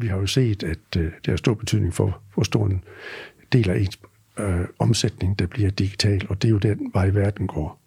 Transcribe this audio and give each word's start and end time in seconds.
vi 0.00 0.06
har 0.06 0.16
jo 0.16 0.26
set, 0.26 0.62
at 0.62 0.96
øh, 0.96 1.04
det 1.04 1.26
har 1.26 1.36
stor 1.36 1.54
betydning 1.54 1.94
for, 1.94 2.20
hvor 2.34 2.42
stor 2.42 2.66
en 2.66 2.84
del 3.52 3.70
af 3.70 3.78
ens 3.78 3.98
øh, 4.38 4.60
omsætning, 4.78 5.38
der 5.38 5.46
bliver 5.46 5.70
digital, 5.70 6.26
og 6.28 6.42
det 6.42 6.48
er 6.48 6.52
jo 6.52 6.58
den 6.58 6.90
vej, 6.94 7.08
verden 7.08 7.46
går. 7.46 7.80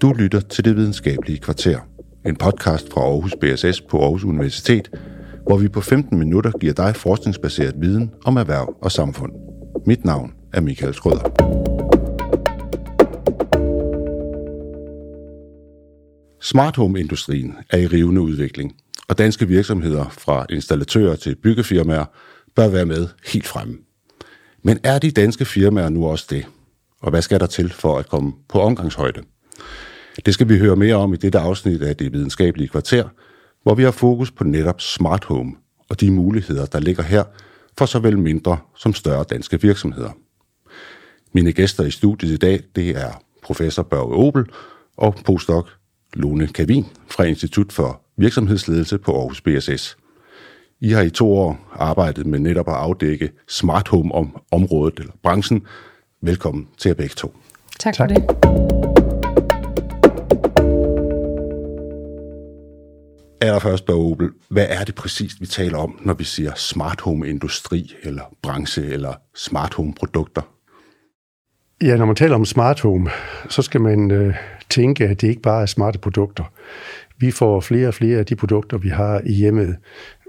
Du 0.00 0.12
lytter 0.12 0.40
til 0.40 0.64
Det 0.64 0.76
Videnskabelige 0.76 1.38
Kvarter, 1.38 1.78
en 2.26 2.36
podcast 2.36 2.92
fra 2.92 3.00
Aarhus 3.00 3.34
BSS 3.40 3.80
på 3.80 4.02
Aarhus 4.02 4.24
Universitet, 4.24 4.90
hvor 5.46 5.56
vi 5.56 5.68
på 5.68 5.80
15 5.80 6.18
minutter 6.18 6.50
giver 6.50 6.72
dig 6.72 6.96
forskningsbaseret 6.96 7.74
viden 7.80 8.10
om 8.24 8.36
erhverv 8.36 8.76
og 8.82 8.92
samfund. 8.92 9.32
Mit 9.86 10.04
navn 10.04 10.32
er 10.52 10.60
Michael 10.60 10.94
Skrøder. 10.94 11.79
Smart 16.50 16.76
home-industrien 16.76 17.56
er 17.70 17.78
i 17.78 17.86
rivende 17.86 18.20
udvikling, 18.20 18.76
og 19.08 19.18
danske 19.18 19.48
virksomheder 19.48 20.08
fra 20.08 20.46
installatører 20.50 21.16
til 21.16 21.34
byggefirmaer 21.34 22.04
bør 22.56 22.68
være 22.68 22.86
med 22.86 23.08
helt 23.26 23.46
fremme. 23.46 23.78
Men 24.62 24.78
er 24.84 24.98
de 24.98 25.10
danske 25.10 25.44
firmaer 25.44 25.88
nu 25.88 26.06
også 26.06 26.26
det? 26.30 26.46
Og 27.00 27.10
hvad 27.10 27.22
skal 27.22 27.40
der 27.40 27.46
til 27.46 27.72
for 27.72 27.98
at 27.98 28.08
komme 28.08 28.32
på 28.48 28.60
omgangshøjde? 28.60 29.22
Det 30.26 30.34
skal 30.34 30.48
vi 30.48 30.58
høre 30.58 30.76
mere 30.76 30.94
om 30.94 31.14
i 31.14 31.16
dette 31.16 31.38
afsnit 31.38 31.82
af 31.82 31.96
det 31.96 32.12
videnskabelige 32.12 32.68
kvarter, 32.68 33.08
hvor 33.62 33.74
vi 33.74 33.82
har 33.82 33.90
fokus 33.90 34.30
på 34.30 34.44
netop 34.44 34.80
smart 34.80 35.24
home 35.24 35.52
og 35.88 36.00
de 36.00 36.10
muligheder, 36.10 36.66
der 36.66 36.80
ligger 36.80 37.02
her 37.02 37.24
for 37.78 37.86
såvel 37.86 38.18
mindre 38.18 38.58
som 38.76 38.94
større 38.94 39.24
danske 39.30 39.60
virksomheder. 39.60 40.10
Mine 41.34 41.52
gæster 41.52 41.84
i 41.84 41.90
studiet 41.90 42.32
i 42.32 42.36
dag, 42.36 42.60
det 42.76 42.90
er 42.90 43.22
professor 43.42 43.82
Børge 43.82 44.14
Obel 44.14 44.44
og 44.96 45.14
postdoc 45.24 45.79
Lone 46.14 46.46
Kavin 46.46 46.86
fra 47.10 47.24
Institut 47.24 47.72
for 47.72 48.00
Virksomhedsledelse 48.16 48.98
på 48.98 49.16
Aarhus 49.16 49.40
BSS. 49.40 49.96
I 50.80 50.90
har 50.90 51.02
i 51.02 51.10
to 51.10 51.32
år 51.32 51.58
arbejdet 51.72 52.26
med 52.26 52.38
netop 52.38 52.68
at 52.68 52.74
afdække 52.74 53.30
smart 53.48 53.88
home 53.88 54.14
om 54.14 54.36
området 54.50 54.98
eller 54.98 55.12
branchen. 55.22 55.66
Velkommen 56.22 56.68
til 56.78 56.88
jer 56.88 56.94
begge 56.94 57.14
to. 57.14 57.36
Tak 57.78 57.96
for 57.96 58.06
tak. 58.06 58.08
det. 58.08 58.50
Allerførst, 63.42 63.86
Børge 63.86 64.10
Obel, 64.10 64.30
hvad 64.48 64.66
er 64.68 64.84
det 64.84 64.94
præcis, 64.94 65.40
vi 65.40 65.46
taler 65.46 65.78
om, 65.78 65.98
når 66.02 66.14
vi 66.14 66.24
siger 66.24 66.54
smart 66.54 67.00
home 67.00 67.28
industri, 67.28 67.94
eller 68.02 68.22
branche, 68.42 68.86
eller 68.86 69.14
smart 69.34 69.74
home 69.74 69.94
produkter? 69.94 70.42
Ja, 71.82 71.96
når 71.96 72.04
man 72.04 72.16
taler 72.16 72.34
om 72.34 72.44
smart 72.44 72.80
home, 72.80 73.10
så 73.48 73.62
skal 73.62 73.80
man 73.80 74.10
øh, 74.10 74.34
tænke, 74.70 75.04
at 75.04 75.20
det 75.20 75.28
ikke 75.28 75.42
bare 75.42 75.62
er 75.62 75.66
smarte 75.66 75.98
produkter. 75.98 76.52
Vi 77.18 77.30
får 77.30 77.60
flere 77.60 77.88
og 77.88 77.94
flere 77.94 78.18
af 78.18 78.26
de 78.26 78.36
produkter, 78.36 78.78
vi 78.78 78.88
har 78.88 79.20
i 79.26 79.32
hjemmet, 79.32 79.76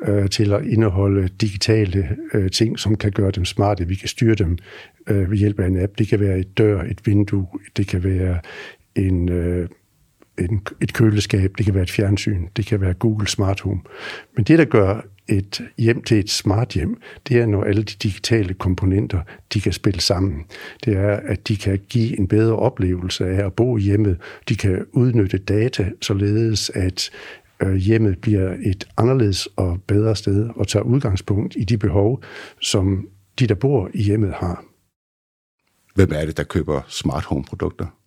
øh, 0.08 0.30
til 0.30 0.54
at 0.54 0.66
indeholde 0.66 1.28
digitale 1.42 2.18
øh, 2.34 2.52
ting, 2.52 2.80
som 2.80 2.96
kan 2.96 3.12
gøre 3.12 3.32
dem 3.32 3.46
smarte. 3.46 3.88
Vi 3.88 3.96
kan 3.96 4.08
styre 4.08 4.36
dem 4.36 4.58
øh, 5.08 5.32
ved 5.32 5.38
hjælp 5.38 5.60
af 5.60 5.68
en 5.68 5.84
app. 5.84 5.98
Det 5.98 6.08
kan 6.08 6.20
være 6.20 6.40
et 6.40 6.58
dør, 6.58 6.82
et 6.82 7.00
vindue, 7.06 7.48
det 7.78 7.88
kan 7.88 8.04
være 8.04 8.40
en, 8.96 9.30
øh, 9.30 9.70
en, 10.40 10.62
et 10.82 10.94
køleskab, 10.94 11.54
det 11.58 11.66
kan 11.66 11.74
være 11.74 11.84
et 11.84 11.92
fjernsyn, 11.92 12.48
det 12.56 12.66
kan 12.66 12.82
være 12.82 12.94
Google 12.94 13.28
Smart 13.28 13.60
Home. 13.60 13.82
Men 14.36 14.44
det, 14.44 14.60
der 14.60 14.66
gør 14.66 15.02
et 15.30 15.62
hjem 15.78 16.04
til 16.04 16.20
et 16.20 16.30
smart 16.30 16.70
hjem, 16.74 17.02
det 17.28 17.38
er, 17.38 17.46
når 17.46 17.64
alle 17.64 17.84
de 17.84 17.96
digitale 18.04 18.54
komponenter, 18.54 19.22
de 19.54 19.62
kan 19.62 19.74
spille 19.74 20.02
sammen. 20.02 20.46
Det 20.86 20.98
er, 20.98 21.20
at 21.26 21.48
de 21.48 21.58
kan 21.58 21.80
give 21.90 22.20
en 22.20 22.28
bedre 22.28 22.56
oplevelse 22.56 23.26
af 23.26 23.46
at 23.46 23.54
bo 23.54 23.78
i 23.78 23.82
hjemmet. 23.82 24.18
De 24.50 24.56
kan 24.56 24.86
udnytte 24.92 25.38
data, 25.38 25.92
således 26.02 26.70
at 26.70 27.10
øh, 27.62 27.76
hjemmet 27.76 28.18
bliver 28.22 28.56
et 28.64 28.88
anderledes 28.98 29.46
og 29.46 29.82
bedre 29.88 30.16
sted 30.16 30.50
og 30.56 30.68
tager 30.68 30.84
udgangspunkt 30.84 31.56
i 31.58 31.64
de 31.64 31.78
behov, 31.78 32.24
som 32.62 33.08
de, 33.40 33.48
der 33.48 33.56
bor 33.56 33.90
i 33.94 34.04
hjemmet, 34.04 34.34
har. 34.34 34.66
Hvem 35.96 36.12
er 36.16 36.26
det, 36.26 36.38
der 36.38 36.44
køber 36.44 36.82
smart 36.88 37.24
home 37.24 37.44
produkter? 37.44 38.01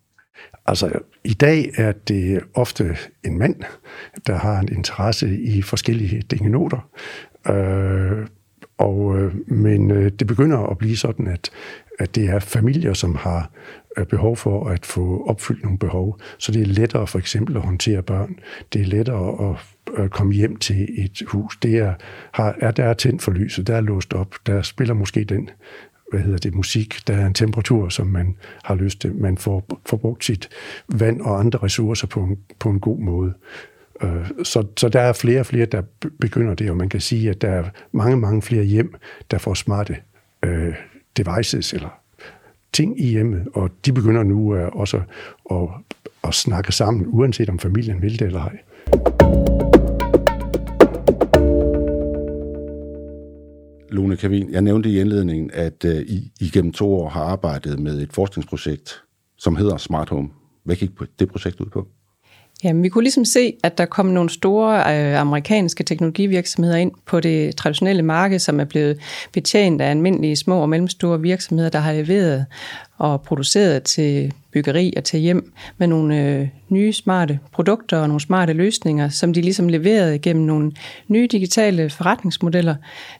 Altså, 0.65 0.99
i 1.23 1.33
dag 1.33 1.71
er 1.77 1.91
det 1.91 2.43
ofte 2.53 2.97
en 3.23 3.39
mand, 3.39 3.55
der 4.27 4.35
har 4.35 4.59
en 4.59 4.69
interesse 4.71 5.39
i 5.39 5.61
forskellige 5.61 6.21
dingenoter. 6.21 6.89
Øh, 7.49 8.27
og, 8.77 9.17
øh, 9.17 9.33
men 9.47 9.91
øh, 9.91 10.11
det 10.11 10.27
begynder 10.27 10.57
at 10.57 10.77
blive 10.77 10.97
sådan, 10.97 11.27
at, 11.27 11.49
at 11.99 12.15
det 12.15 12.29
er 12.29 12.39
familier, 12.39 12.93
som 12.93 13.15
har 13.15 13.51
øh, 13.97 14.05
behov 14.05 14.37
for 14.37 14.69
at 14.69 14.85
få 14.85 15.25
opfyldt 15.27 15.63
nogle 15.63 15.79
behov. 15.79 16.19
Så 16.37 16.51
det 16.51 16.61
er 16.61 16.65
lettere 16.65 17.07
for 17.07 17.19
eksempel 17.19 17.55
at 17.55 17.61
håndtere 17.61 18.03
børn. 18.03 18.39
Det 18.73 18.81
er 18.81 18.85
lettere 18.85 19.49
at 19.49 19.75
at 19.97 20.11
komme 20.11 20.33
hjem 20.33 20.55
til 20.55 20.87
et 20.97 21.21
hus. 21.27 21.57
Det 21.57 21.77
er, 21.77 21.93
har, 22.31 22.55
er 22.59 22.71
der 22.71 22.83
er 22.83 22.93
tændt 22.93 23.21
for 23.21 23.31
lyset, 23.31 23.67
der 23.67 23.75
er 23.75 23.81
låst 23.81 24.13
op, 24.13 24.35
der 24.45 24.61
spiller 24.61 24.93
måske 24.93 25.23
den 25.23 25.49
hvad 26.11 26.19
hedder 26.19 26.37
det, 26.37 26.55
musik, 26.55 27.07
der 27.07 27.13
er 27.13 27.25
en 27.25 27.33
temperatur, 27.33 27.89
som 27.89 28.07
man 28.07 28.35
har 28.63 28.75
lyst 28.75 29.01
til. 29.01 29.15
Man 29.15 29.37
får, 29.37 29.79
får 29.85 29.97
brugt 29.97 30.25
sit 30.25 30.49
vand 30.87 31.21
og 31.21 31.39
andre 31.39 31.59
ressourcer 31.63 32.07
på 32.07 32.19
en, 32.19 32.37
på 32.59 32.69
en 32.69 32.79
god 32.79 32.99
måde. 32.99 33.33
Øh, 34.01 34.29
så, 34.43 34.65
så 34.77 34.89
der 34.89 34.99
er 34.99 35.13
flere 35.13 35.39
og 35.39 35.45
flere, 35.45 35.65
der 35.65 35.81
begynder 36.19 36.53
det, 36.53 36.69
og 36.69 36.77
man 36.77 36.89
kan 36.89 37.01
sige, 37.01 37.29
at 37.29 37.41
der 37.41 37.49
er 37.49 37.63
mange, 37.91 38.17
mange 38.17 38.41
flere 38.41 38.63
hjem, 38.63 38.95
der 39.31 39.37
får 39.37 39.53
smarte 39.53 39.97
øh, 40.43 40.73
devices 41.17 41.73
eller 41.73 41.99
ting 42.73 42.99
i 43.01 43.07
hjemmet, 43.07 43.47
og 43.53 43.69
de 43.85 43.93
begynder 43.93 44.23
nu 44.23 44.55
øh, 44.55 44.67
også 44.73 45.01
at, 45.51 45.67
at 46.23 46.33
snakke 46.33 46.71
sammen, 46.71 47.05
uanset 47.07 47.49
om 47.49 47.59
familien 47.59 48.01
vil 48.01 48.19
det 48.19 48.25
eller 48.27 48.41
ej. 48.41 49.54
Lone 53.95 54.17
Kavin, 54.17 54.51
jeg 54.51 54.61
nævnte 54.61 54.89
i 54.89 54.99
indledningen, 54.99 55.51
at 55.53 55.85
øh, 55.85 56.01
I, 56.01 56.31
I 56.39 56.49
gennem 56.49 56.71
to 56.71 56.93
år 56.93 57.09
har 57.09 57.23
arbejdet 57.23 57.79
med 57.79 58.01
et 58.01 58.13
forskningsprojekt, 58.13 59.03
som 59.37 59.55
hedder 59.55 59.77
Smart 59.77 60.09
Home. 60.09 60.29
Hvad 60.63 60.75
gik 60.75 60.89
det 61.19 61.29
projekt 61.29 61.59
ud 61.59 61.69
på? 61.69 61.87
Jamen, 62.65 62.83
vi 62.83 62.89
kunne 62.89 63.03
ligesom 63.03 63.25
se, 63.25 63.53
at 63.63 63.77
der 63.77 63.85
kom 63.85 64.05
nogle 64.05 64.29
store 64.29 64.77
øh, 64.77 65.19
amerikanske 65.19 65.83
teknologivirksomheder 65.83 66.75
ind 66.75 66.91
på 67.05 67.19
det 67.19 67.55
traditionelle 67.55 68.03
marked, 68.03 68.39
som 68.39 68.59
er 68.59 68.63
blevet 68.63 68.97
betjent 69.31 69.81
af 69.81 69.89
almindelige 69.89 70.35
små 70.35 70.61
og 70.61 70.69
mellemstore 70.69 71.21
virksomheder, 71.21 71.69
der 71.69 71.79
har 71.79 71.93
leveret 71.93 72.45
og 72.97 73.21
produceret 73.21 73.83
til 73.83 74.33
byggeri 74.51 74.93
og 74.97 75.03
til 75.03 75.19
hjem 75.19 75.53
med 75.77 75.87
nogle 75.87 76.21
øh, 76.21 76.47
nye 76.69 76.93
smarte 76.93 77.39
produkter 77.51 77.97
og 77.97 78.07
nogle 78.07 78.21
smarte 78.21 78.53
løsninger, 78.53 79.09
som 79.09 79.33
de 79.33 79.41
ligesom 79.41 79.69
leverede 79.69 80.19
gennem 80.19 80.45
nogle 80.45 80.71
nye 81.07 81.27
digitale 81.31 81.89
forretningsmodeller, 81.89 82.75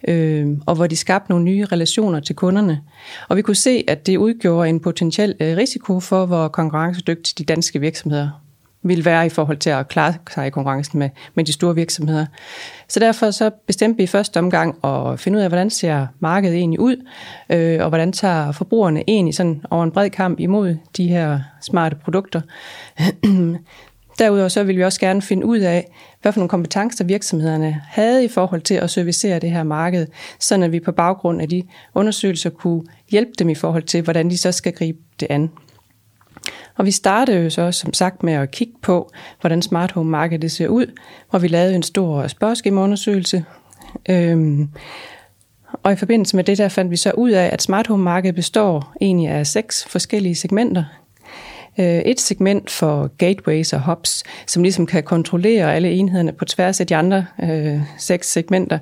øh, 0.07 0.47
og 0.66 0.75
hvor 0.75 0.88
de 0.88 0.95
skabte 0.95 1.31
nogle 1.31 1.45
nye 1.45 1.66
relationer 1.66 2.19
til 2.19 2.35
kunderne. 2.35 2.81
Og 3.29 3.38
vi 3.38 3.41
kunne 3.41 3.55
se, 3.55 3.84
at 3.88 4.07
det 4.07 4.17
udgjorde 4.17 4.69
en 4.69 4.79
potentiel 4.79 5.35
øh, 5.39 5.57
risiko 5.57 6.00
for, 6.00 6.25
hvor 6.25 6.47
konkurrencedygtige 6.47 7.35
de 7.38 7.53
danske 7.53 7.79
virksomheder 7.79 8.44
vil 8.85 9.06
være 9.06 9.25
i 9.25 9.29
forhold 9.29 9.57
til 9.57 9.69
at 9.69 9.88
klare 9.88 10.13
sig 10.34 10.47
i 10.47 10.50
konkurrencen 10.50 11.00
med, 11.00 11.09
med 11.35 11.44
de 11.44 11.53
store 11.53 11.75
virksomheder. 11.75 12.25
Så 12.88 13.00
derfor 13.00 13.31
så 13.31 13.50
bestemte 13.68 13.97
vi 13.97 14.03
i 14.03 14.07
første 14.07 14.38
omgang 14.38 14.85
at 14.85 15.19
finde 15.19 15.38
ud 15.38 15.44
af, 15.44 15.50
hvordan 15.50 15.69
ser 15.69 16.07
markedet 16.19 16.56
egentlig 16.56 16.79
ud, 16.79 17.07
øh, 17.50 17.81
og 17.81 17.90
hvordan 17.90 18.12
tager 18.12 18.51
forbrugerne 18.51 19.03
egentlig 19.07 19.35
sådan 19.35 19.62
over 19.69 19.84
en 19.84 19.91
bred 19.91 20.09
kamp 20.09 20.40
imod 20.40 20.78
de 20.97 21.07
her 21.07 21.40
smarte 21.62 21.96
produkter. 21.96 22.41
Derudover 24.19 24.47
så 24.47 24.63
vil 24.63 24.78
vi 24.78 24.84
også 24.84 25.00
gerne 25.00 25.22
finde 25.22 25.46
ud 25.46 25.59
af, 25.59 25.88
hvad 26.22 26.31
for 26.31 26.40
nogle 26.40 26.50
kompetencer 26.50 27.03
virksomhederne 27.03 27.81
havde 27.88 28.25
i 28.25 28.28
forhold 28.28 28.62
til 28.62 28.75
at 28.75 28.90
servicere 28.90 29.40
det 29.40 29.52
her 29.52 29.63
marked, 29.63 30.07
så 30.40 30.62
at 30.63 30.72
vi 30.72 30.79
på 30.79 30.91
baggrund 30.91 31.41
af 31.41 31.50
de 31.50 31.63
undersøgelser 31.96 32.50
kunne 32.50 32.84
hjælpe 33.09 33.31
dem 33.40 33.50
i 33.50 33.56
forhold 33.56 33.84
til, 33.84 34.02
hvordan 34.02 34.29
de 34.29 34.38
så 34.38 34.52
skal 34.52 34.73
gribe 34.73 34.97
det 35.19 35.28
an. 35.29 35.52
Og 36.78 36.86
vi 36.86 36.91
startede 36.91 37.44
jo 37.44 37.49
så 37.49 37.72
som 37.72 37.94
sagt 37.94 38.23
med 38.23 38.34
at 38.34 38.52
kigge 38.52 38.73
på, 38.82 39.11
hvordan 39.41 39.61
smart 39.61 39.91
home 39.91 40.11
markedet 40.11 40.52
ser 40.52 40.67
ud, 40.67 40.85
hvor 41.29 41.40
vi 41.40 41.47
lavede 41.47 41.76
en 41.76 41.84
stor 41.84 42.28
spørgeskemaundersøgelse. 42.28 43.46
Øhm, 44.09 44.70
og 45.84 45.91
i 45.94 45.96
forbindelse 45.96 46.35
med 46.35 46.44
det 46.44 46.58
der 46.58 46.70
fandt 46.70 46.91
vi 46.91 46.96
så 46.96 47.11
ud 47.11 47.32
af, 47.32 47.49
at 47.53 47.61
smart 47.61 47.88
home 47.88 48.03
markedet 48.03 48.35
består 48.35 48.94
egentlig 49.02 49.29
af 49.29 49.47
seks 49.47 49.85
forskellige 49.85 50.35
segmenter. 50.35 50.84
Øh, 51.79 51.99
et 51.99 52.19
segment 52.19 52.72
for 52.72 53.07
gateways 53.17 53.73
og 53.73 53.81
hubs, 53.85 54.23
som 54.47 54.63
ligesom 54.63 54.85
kan 54.85 55.03
kontrollere 55.03 55.75
alle 55.75 55.91
enhederne 55.91 56.31
på 56.31 56.45
tværs 56.45 56.79
af 56.79 56.87
de 56.87 56.95
andre 56.95 57.25
øh, 57.43 57.79
seks 57.97 58.31
segmenter, 58.31 58.79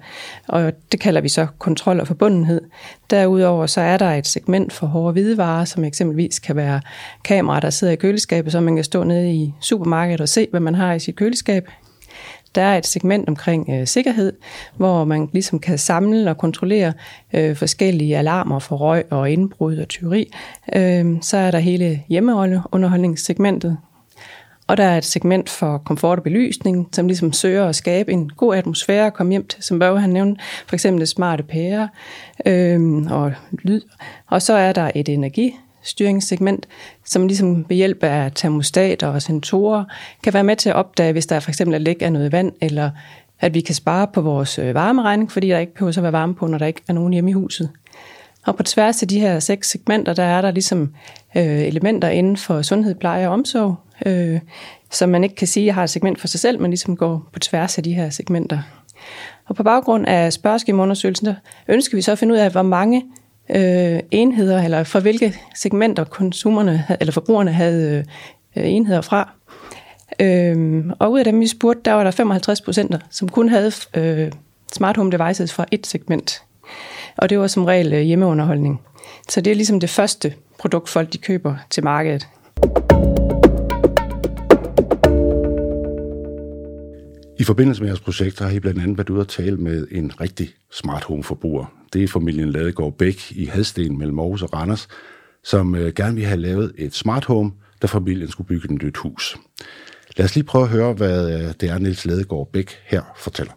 og 0.48 0.72
det 0.92 1.00
kalder 1.00 1.22
vi 1.22 1.30
så 1.30 1.48
kontrol 1.60 2.00
og 2.00 2.08
forbundenhed. 2.08 2.62
Derudover 3.10 3.66
så 3.66 3.82
er 3.82 3.98
der 3.98 4.12
et 4.12 4.28
segment 4.28 4.74
for 4.74 4.88
hårde 4.88 5.12
hvidevarer, 5.12 5.66
som 5.66 5.84
eksempelvis 5.84 6.40
kan 6.40 6.56
være 6.56 6.82
kameraer, 7.24 7.60
der 7.60 7.70
sidder 7.70 7.94
i 7.94 7.96
køleskabet, 7.96 8.52
så 8.52 8.60
man 8.60 8.76
kan 8.76 8.84
stå 8.84 9.04
nede 9.04 9.34
i 9.34 9.54
supermarkedet 9.62 10.22
og 10.22 10.30
se, 10.30 10.48
hvad 10.52 10.60
man 10.60 10.76
har 10.76 10.94
i 10.94 11.00
sit 11.00 11.16
køleskab. 11.16 11.68
Der 12.56 12.62
er 12.62 12.78
et 12.78 12.88
segment 12.88 13.30
omkring 13.30 13.70
øh, 13.70 13.88
sikkerhed, 13.88 14.34
hvor 14.78 15.06
man 15.06 15.30
ligesom 15.34 15.60
kan 15.60 15.78
samle 15.78 16.30
og 16.30 16.38
kontrollere 16.38 16.94
øh, 17.34 17.56
forskellige 17.56 18.18
alarmer 18.18 18.60
for 18.60 18.76
røg 18.76 19.04
og 19.10 19.32
indbrud 19.32 19.78
og 19.78 19.88
tyveri. 19.88 20.34
Øh, 20.76 21.18
så 21.22 21.38
er 21.38 21.52
der 21.52 21.60
hele 21.60 22.04
hjemmeunderholdningssegmentet, 22.10 23.78
og 24.68 24.78
der 24.78 24.84
er 24.84 24.98
et 24.98 25.06
segment 25.06 25.50
for 25.50 25.78
komfort 25.78 26.18
og 26.18 26.24
belysning, 26.24 26.90
som 26.92 27.08
ligesom 27.08 27.34
søger 27.34 27.66
at 27.66 27.76
skabe 27.76 28.12
en 28.12 28.30
god 28.30 28.56
atmosfære 28.56 29.06
at 29.06 29.14
komme 29.14 29.32
hjem 29.32 29.48
til, 29.48 29.64
som 29.64 29.80
Børge 29.80 30.00
han 30.02 30.10
nævnte, 30.10 30.42
for 30.68 30.76
eksempel 30.76 31.08
smarte 31.08 31.44
pærer 31.44 31.88
øh, 32.46 32.82
og 33.12 33.34
lyd. 33.52 33.82
Og 34.28 34.42
så 34.42 34.54
er 34.54 34.74
der 34.74 34.92
et 34.96 35.10
energi 35.10 35.56
styringssegment, 35.84 36.68
som 37.06 37.28
ligesom 37.28 37.66
ved 37.70 37.78
hjælp 37.78 38.04
af 38.04 38.32
termostater 38.36 39.08
og 39.08 39.22
sensorer 39.22 39.84
kan 40.24 40.34
være 40.34 40.44
med 40.44 40.56
til 40.56 40.70
at 40.70 40.76
opdage, 40.76 41.12
hvis 41.12 41.26
der 41.26 41.40
for 41.40 41.52
eksempel 41.52 41.76
er 41.76 41.80
læk 41.80 41.98
af 42.02 42.14
noget 42.14 42.32
vand, 42.32 42.52
eller 42.62 42.90
at 43.40 43.54
vi 43.54 43.62
kan 43.62 43.76
spare 43.76 44.08
på 44.08 44.22
vores 44.22 44.60
øh, 44.60 44.74
varmeregning, 44.74 45.32
fordi 45.32 45.48
der 45.48 45.60
ikke 45.60 45.74
behøver 45.74 45.98
at 45.98 46.04
være 46.04 46.12
varme 46.12 46.36
på, 46.36 46.48
når 46.48 46.58
der 46.58 46.66
ikke 46.66 46.82
er 46.88 46.94
nogen 46.94 47.14
hjemme 47.14 47.30
i 47.30 47.34
huset. 47.34 47.70
Og 48.46 48.56
på 48.56 48.64
tværs 48.64 49.02
af 49.02 49.08
de 49.08 49.20
her 49.20 49.40
seks 49.40 49.70
segmenter, 49.70 50.14
der 50.14 50.24
er 50.24 50.42
der 50.42 50.52
ligesom 50.52 50.94
øh, 51.36 51.62
elementer 51.62 52.10
inden 52.10 52.38
for 52.38 52.62
sundhed, 52.62 52.96
pleje 52.96 53.28
og 53.28 53.34
omsorg, 53.34 53.76
øh, 54.06 54.40
som 54.92 55.10
man 55.10 55.24
ikke 55.24 55.36
kan 55.36 55.48
sige, 55.48 55.72
har 55.72 55.84
et 55.84 55.90
segment 55.90 56.20
for 56.20 56.28
sig 56.28 56.40
selv, 56.40 56.62
men 56.62 56.72
ligesom 56.72 56.98
går 56.98 57.30
på 57.34 57.40
tværs 57.40 57.78
af 57.78 57.84
de 57.84 57.94
her 57.94 58.10
segmenter. 58.10 58.60
Og 59.46 59.56
på 59.56 59.64
baggrund 59.64 60.08
af 60.08 60.34
spørgeskemaundersøgelsen, 60.34 61.28
der 61.28 61.36
ønsker 61.68 61.98
vi 61.98 62.02
så 62.02 62.12
at 62.12 62.20
finde 62.20 62.34
ud 62.34 62.40
af, 62.40 62.52
hvor 62.52 62.62
mange 62.62 63.04
øh, 63.50 64.00
enheder, 64.12 64.64
eller 64.64 64.84
fra 64.84 65.00
hvilke 65.00 65.36
segmenter 65.56 66.04
konsumerne, 66.04 66.86
eller 67.00 67.12
forbrugerne 67.12 67.52
havde 67.52 68.06
øh, 68.56 68.72
enheder 68.72 69.02
fra. 69.02 69.32
Øh, 70.20 70.86
og 71.00 71.12
ud 71.12 71.20
af 71.20 71.26
dem, 71.26 71.40
vi 71.40 71.48
spurgte, 71.48 71.82
der 71.86 71.92
var 71.92 72.04
der 72.04 72.12
55 72.12 72.62
procent, 72.62 72.96
som 73.10 73.30
kun 73.30 73.50
havde 73.50 73.72
øh, 73.94 74.32
smart 74.74 74.98
home 74.98 75.12
devices 75.12 75.54
fra 75.54 75.66
et 75.72 75.88
segment. 75.88 76.44
Og 77.18 77.30
det 77.30 77.40
var 77.40 77.48
som 77.48 77.66
regel 77.66 77.94
øh, 77.94 78.02
hjemmeunderholdning. 78.02 78.82
Så 79.30 79.42
det 79.42 79.52
er 79.52 79.56
ligesom 79.56 79.80
det 79.80 79.90
første 79.90 80.34
produkt, 80.60 80.90
folk 80.90 81.14
de 81.14 81.18
køber 81.18 81.56
til 81.70 81.84
markedet. 81.84 82.28
I 87.40 87.44
forbindelse 87.44 87.82
med 87.82 87.90
jeres 87.90 88.00
projekt 88.00 88.40
har 88.40 88.50
I 88.50 88.60
blandt 88.60 88.82
andet 88.82 88.98
været 88.98 89.10
ude 89.10 89.22
at 89.22 89.28
tale 89.28 89.58
med 89.58 89.88
en 89.92 90.12
rigtig 90.22 90.50
smart 90.72 91.04
home 91.04 91.24
forbruger. 91.24 91.83
Det 91.94 92.04
er 92.04 92.08
familien 92.08 92.50
Ladegaard 92.50 92.94
Bæk 92.98 93.32
i 93.32 93.46
Hadsten 93.46 93.98
mellem 93.98 94.20
Aarhus 94.20 94.42
og 94.42 94.54
Randers, 94.54 94.88
som 95.44 95.76
øh, 95.76 95.94
gerne 95.94 96.14
ville 96.14 96.28
have 96.28 96.40
lavet 96.40 96.74
et 96.78 96.94
smart 96.94 97.26
home, 97.26 97.52
da 97.82 97.88
familien 97.88 98.32
skulle 98.32 98.48
bygge 98.48 98.66
et 98.66 98.84
nyt 98.84 98.98
hus. 98.98 99.38
Lad 100.18 100.26
os 100.26 100.36
lige 100.36 100.44
prøve 100.44 100.64
at 100.64 100.70
høre, 100.70 100.94
hvad 100.94 101.32
øh, 101.34 101.54
det 101.62 101.70
er, 101.70 101.78
Niels 101.78 102.06
Ladegaard 102.06 102.50
Bæk 102.54 102.72
her 102.86 103.02
fortæller. 103.18 103.54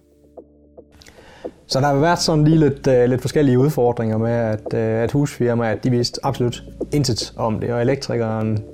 Så 1.67 1.81
der 1.81 1.87
har 1.87 1.95
været 1.95 2.19
sådan 2.19 2.45
lige 2.45 2.59
lidt, 2.59 2.87
øh, 2.87 3.09
lidt 3.09 3.21
forskellige 3.21 3.59
udfordringer 3.59 4.19
med, 4.19 4.31
at, 4.33 4.75
øh, 4.75 5.03
at 5.03 5.13
husfirmaet 5.13 5.85
de 5.85 5.91
vidste 5.91 6.27
absolut 6.27 6.63
intet 6.93 7.33
om 7.37 7.61
det, 7.61 7.73
og 7.73 7.83
elektrikeren 7.83 8.65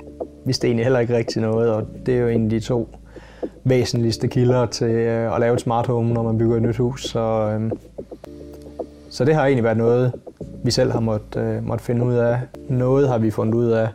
vidste 0.46 0.66
egentlig 0.66 0.84
heller 0.84 1.00
ikke 1.00 1.16
rigtig 1.16 1.42
noget, 1.42 1.70
og 1.70 1.86
det 2.06 2.14
er 2.14 2.18
jo 2.18 2.28
en 2.28 2.44
af 2.44 2.50
de 2.50 2.60
to 2.60 2.88
væsentligste 3.64 4.28
kilder 4.28 4.66
til 4.66 4.90
øh, 4.90 5.34
at 5.34 5.40
lave 5.40 5.54
et 5.54 5.60
smart 5.60 5.86
home, 5.86 6.12
når 6.12 6.22
man 6.22 6.38
bygger 6.38 6.56
et 6.56 6.62
nyt 6.62 6.76
hus. 6.76 7.04
Så, 7.04 7.20
øh, 7.20 7.70
så 9.12 9.24
det 9.24 9.34
har 9.34 9.44
egentlig 9.46 9.64
været 9.64 9.76
noget, 9.76 10.12
vi 10.64 10.70
selv 10.70 10.90
har 10.90 11.00
måttet 11.00 11.42
øh, 11.42 11.66
måtte 11.66 11.84
finde 11.84 12.04
ud 12.04 12.14
af. 12.14 12.40
Noget 12.68 13.08
har 13.08 13.18
vi 13.18 13.30
fundet 13.30 13.54
ud 13.54 13.70
af 13.70 13.88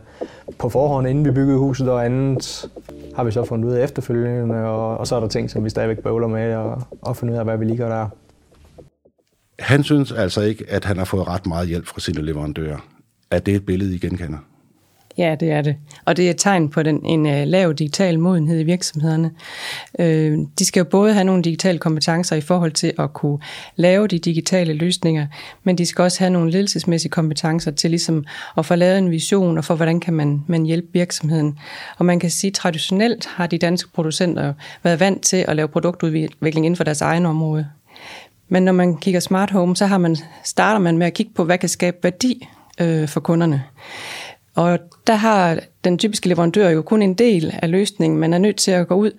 på 0.58 0.68
forhånd, 0.68 1.08
inden 1.08 1.24
vi 1.24 1.30
byggede 1.30 1.58
huset, 1.58 1.88
og 1.88 2.04
andet 2.04 2.70
har 3.16 3.24
vi 3.24 3.30
så 3.30 3.44
fundet 3.44 3.68
ud 3.68 3.72
af 3.72 3.84
efterfølgende, 3.84 4.54
og, 4.54 4.98
og 4.98 5.06
så 5.06 5.16
er 5.16 5.20
der 5.20 5.28
ting, 5.28 5.50
som 5.50 5.64
vi 5.64 5.70
stadigvæk 5.70 5.98
bøvler 5.98 6.28
med, 6.28 6.54
og, 6.54 6.82
og 7.02 7.16
finde 7.16 7.32
ud 7.32 7.38
af, 7.38 7.44
hvad 7.44 7.58
vi 7.58 7.64
lige 7.64 7.76
gør 7.76 7.88
der. 7.88 8.08
Han 9.58 9.84
synes 9.84 10.12
altså 10.12 10.40
ikke, 10.40 10.64
at 10.68 10.84
han 10.84 10.98
har 10.98 11.04
fået 11.04 11.28
ret 11.28 11.46
meget 11.46 11.68
hjælp 11.68 11.86
fra 11.86 12.00
sine 12.00 12.22
leverandører. 12.22 12.78
Er 13.30 13.38
det 13.38 13.54
et 13.54 13.66
billede, 13.66 13.94
I 13.94 13.98
genkender? 13.98 14.38
Ja, 15.18 15.34
det 15.40 15.50
er 15.50 15.62
det. 15.62 15.76
Og 16.04 16.16
det 16.16 16.26
er 16.26 16.30
et 16.30 16.36
tegn 16.38 16.68
på 16.68 16.82
den, 16.82 17.06
en 17.06 17.26
uh, 17.26 17.48
lav 17.48 17.72
digital 17.72 18.20
modenhed 18.20 18.60
i 18.60 18.62
virksomhederne. 18.62 19.30
Uh, 19.98 20.46
de 20.58 20.64
skal 20.64 20.80
jo 20.80 20.84
både 20.84 21.12
have 21.12 21.24
nogle 21.24 21.42
digitale 21.42 21.78
kompetencer 21.78 22.36
i 22.36 22.40
forhold 22.40 22.72
til 22.72 22.92
at 22.98 23.12
kunne 23.12 23.38
lave 23.76 24.06
de 24.06 24.18
digitale 24.18 24.72
løsninger, 24.72 25.26
men 25.64 25.78
de 25.78 25.86
skal 25.86 26.02
også 26.02 26.18
have 26.18 26.30
nogle 26.30 26.50
ledelsesmæssige 26.50 27.10
kompetencer 27.10 27.70
til 27.70 27.90
ligesom 27.90 28.24
at 28.58 28.66
få 28.66 28.74
lavet 28.74 28.98
en 28.98 29.10
vision 29.10 29.58
og 29.58 29.64
for, 29.64 29.74
hvordan 29.74 30.00
kan 30.00 30.14
man, 30.14 30.44
man 30.46 30.64
hjælpe 30.64 30.88
virksomheden. 30.92 31.58
Og 31.98 32.04
man 32.04 32.20
kan 32.20 32.30
sige, 32.30 32.48
at 32.50 32.54
traditionelt 32.54 33.26
har 33.26 33.46
de 33.46 33.58
danske 33.58 33.90
producenter 33.92 34.54
været 34.82 35.00
vant 35.00 35.22
til 35.22 35.44
at 35.48 35.56
lave 35.56 35.68
produktudvikling 35.68 36.66
inden 36.66 36.76
for 36.76 36.84
deres 36.84 37.00
egen 37.00 37.26
område. 37.26 37.66
Men 38.48 38.62
når 38.62 38.72
man 38.72 38.96
kigger 38.96 39.20
smart 39.20 39.50
home, 39.50 39.76
så 39.76 39.86
har 39.86 39.98
man, 39.98 40.16
starter 40.44 40.80
man 40.80 40.98
med 40.98 41.06
at 41.06 41.14
kigge 41.14 41.32
på, 41.34 41.44
hvad 41.44 41.58
kan 41.58 41.68
skabe 41.68 41.96
værdi 42.02 42.48
øh, 42.80 43.08
for 43.08 43.20
kunderne. 43.20 43.64
Og 44.58 44.78
der 45.06 45.14
har 45.14 45.60
den 45.84 45.98
typiske 45.98 46.28
leverandør 46.28 46.68
jo 46.68 46.82
kun 46.82 47.02
en 47.02 47.14
del 47.14 47.54
af 47.62 47.70
løsningen. 47.70 48.20
Man 48.20 48.34
er 48.34 48.38
nødt 48.38 48.56
til 48.56 48.70
at 48.70 48.88
gå 48.88 48.94
ud 48.94 49.10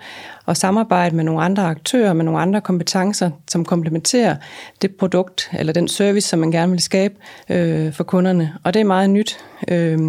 og 0.46 0.58
samarbejde 0.58 1.16
med 1.16 1.24
nogle 1.24 1.42
andre 1.42 1.64
aktører, 1.64 2.14
med 2.14 2.26
nogle 2.26 2.40
andre 2.40 2.62
kompetencer, 2.62 3.32
som 3.50 3.66
komplementerer 3.66 4.36
det 4.82 4.96
produkt 4.96 5.50
eller 5.54 5.74
den 5.74 5.88
service, 5.88 6.28
som 6.28 6.40
man 6.40 6.52
gerne 6.52 6.72
vil 6.72 6.82
skabe 6.82 7.16
øh, 7.50 7.94
for 7.94 8.04
kunderne. 8.04 8.54
Og 8.64 8.74
det 8.74 8.80
er 8.80 8.84
meget 8.84 9.10
nyt. 9.10 9.40
Øh, 9.68 10.00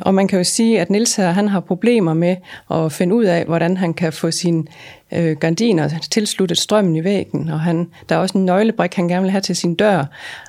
og 0.00 0.14
man 0.14 0.28
kan 0.28 0.38
jo 0.38 0.44
sige, 0.44 0.80
at 0.80 0.90
Nils 0.90 1.16
her, 1.16 1.30
han 1.30 1.48
har 1.48 1.60
problemer 1.60 2.14
med 2.14 2.36
at 2.70 2.92
finde 2.92 3.14
ud 3.14 3.24
af, 3.24 3.44
hvordan 3.44 3.76
han 3.76 3.94
kan 3.94 4.12
få 4.12 4.30
sine 4.30 4.64
øh, 5.12 5.36
gardiner 5.36 5.88
tilsluttet 6.10 6.58
strømmen 6.58 6.96
i 6.96 7.04
væggen, 7.04 7.48
og 7.48 7.60
han, 7.60 7.88
der 8.08 8.14
er 8.14 8.18
også 8.18 8.38
en 8.38 8.44
nøglebrik, 8.44 8.94
han 8.94 9.08
gerne 9.08 9.22
vil 9.22 9.30
have 9.30 9.40
til 9.40 9.56
sin 9.56 9.74
dør. 9.74 10.04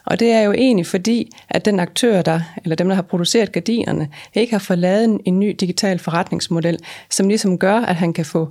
Og 0.06 0.20
det 0.20 0.32
er 0.32 0.42
jo 0.42 0.52
egentlig 0.52 0.86
fordi, 0.86 1.32
at 1.50 1.66
den 1.66 1.80
aktør, 1.80 2.22
der, 2.22 2.40
eller 2.64 2.76
dem, 2.76 2.88
der 2.88 2.96
har 2.96 3.02
produceret 3.02 3.52
gardinerne, 3.52 4.10
ikke 4.34 4.52
har 4.52 4.60
fået 4.60 4.80
lavet 4.80 5.04
en, 5.04 5.20
en 5.26 5.40
ny 5.40 5.56
digital 5.60 6.00
forretningsmodel, 6.00 6.80
som 7.10 7.28
ligesom 7.28 7.58
gør, 7.58 7.76
at 7.76 7.96
han 7.96 8.14
kan 8.14 8.26
få 8.26 8.50